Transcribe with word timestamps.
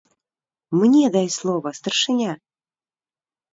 -Мне 0.79 1.11
дай 1.17 1.29
слова, 1.37 1.69
старшыня! 1.81 2.31